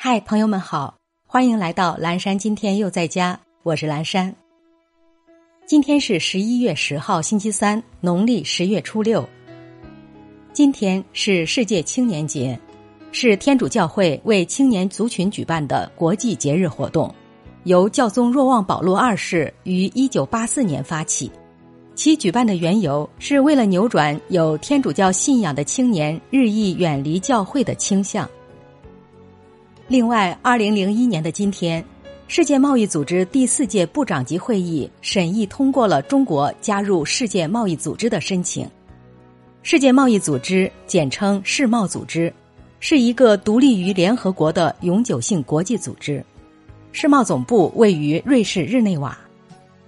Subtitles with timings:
[0.00, 2.38] 嗨，朋友们好，欢迎来到蓝山。
[2.38, 4.32] 今天又在家，我是蓝山。
[5.66, 9.28] 今天是十一月十号，星期三，农历十月初六。
[10.52, 12.56] 今天是世界青年节，
[13.10, 17.12] 是天主教会为青年族群举办的国际节日活动，
[17.64, 21.28] 由教宗若望保禄二世于一九八四年发起。
[21.96, 28.30] 其举办的缘由是为了扭转有天主教信仰的青年日益远离教会的倾向。
[29.88, 31.82] 另外，二零零一年的今天，
[32.26, 38.68] 世界贸易组织第四届部长级会议审议通过了中国加入世界贸易组织的申请。
[39.62, 42.30] 世界贸易组织简称世贸组织，
[42.80, 46.22] 是一个独立于联合国的永久性国际组织。
[46.92, 49.16] 世贸总部位于瑞士日内瓦。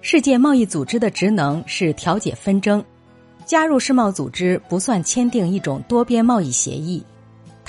[0.00, 2.82] 世界贸易组织的职能是调解纷争。
[3.44, 7.04] 加入世贸组织不算签订一种多边贸易协议。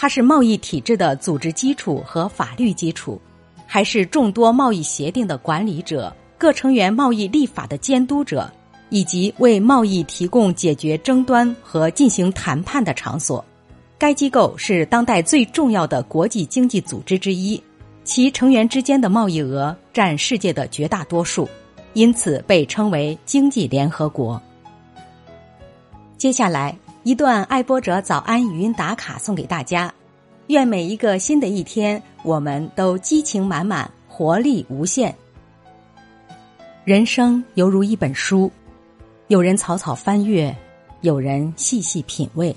[0.02, 3.22] 它是贸易体制的组织基础和法律基础，
[3.68, 8.52] 还是众多贸易协定的管理者、各成员贸易立法的监督者，
[8.90, 13.46] 以及为贸易提供解决争端和进行谈判的场所。
[14.00, 17.62] 该机构是当代最重要的国际经济组织之一，
[18.04, 21.48] 其成员之间的贸易额占世界的绝大多数，
[21.94, 24.42] 因此被称为经济联合国。
[26.18, 26.76] 接下来。
[27.04, 29.92] 一段爱播者早安语音打卡送给大家，
[30.48, 35.16] 愿每一个新的一天，我们都激情满满，活力无限。
[36.86, 38.52] 人生犹如一本书，
[39.30, 40.56] 有人草草翻阅，
[41.02, 42.56] 有人细细品味，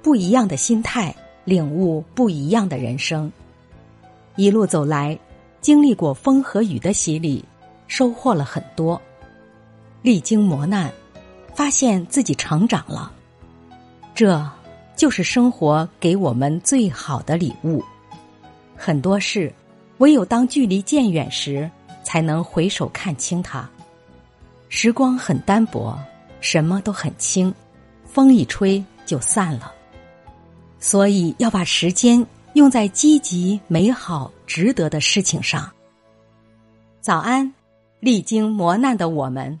[0.00, 3.30] 不一样的心态，领悟不一样的人生。
[4.36, 5.18] 一路走来，
[5.60, 7.44] 经历过风和雨的洗礼，
[7.88, 8.98] 收获了很多，
[10.00, 10.90] 历经磨难，
[11.54, 13.12] 发现自己成长了。
[14.14, 14.48] 这
[14.94, 17.82] 就是生活给我们最好的礼物。
[18.76, 19.52] 很多事，
[19.98, 21.68] 唯有当距离渐远时，
[22.04, 23.68] 才能回首看清它。
[24.68, 25.98] 时光很单薄，
[26.40, 27.52] 什么都很轻，
[28.06, 29.72] 风一吹就散了。
[30.78, 35.68] 所以要把时间用在积极、美好、值得的事情上。
[37.00, 37.52] 早安，
[37.98, 39.60] 历经磨难的我们。